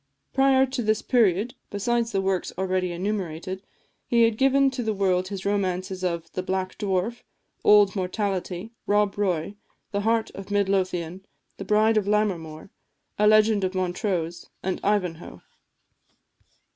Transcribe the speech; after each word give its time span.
Prior 0.33 0.65
to 0.65 0.81
this 0.81 1.03
period, 1.03 1.53
besides 1.69 2.11
the 2.11 2.21
works 2.23 2.51
already 2.57 2.91
enumerated, 2.91 3.61
he 4.07 4.23
had 4.23 4.35
given 4.35 4.71
to 4.71 4.81
the 4.81 4.95
world 4.95 5.27
his 5.27 5.45
romances 5.45 6.03
of 6.03 6.31
"The 6.31 6.41
Black 6.41 6.75
Dwarf," 6.79 7.21
"Old 7.63 7.95
Mortality," 7.95 8.71
"Rob 8.87 9.15
Roy," 9.15 9.57
"The 9.91 10.01
Heart 10.01 10.31
of 10.31 10.49
Midlothian," 10.49 11.23
"The 11.57 11.65
Bride 11.65 11.97
of 11.97 12.07
Lammermoor," 12.07 12.71
"A 13.19 13.27
Legend 13.27 13.63
of 13.63 13.75
Montrose," 13.75 14.49
and 14.63 14.79
"Ivanhoe." 14.83 15.43